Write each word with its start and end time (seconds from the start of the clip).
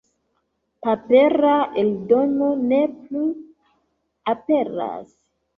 Papera 0.85 1.51
eldono 1.83 2.49
ne 2.71 2.81
plu 3.03 3.29
aperas. 4.35 5.09